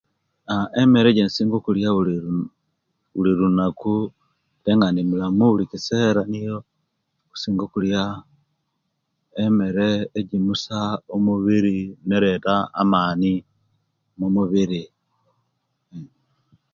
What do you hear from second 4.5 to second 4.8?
mbe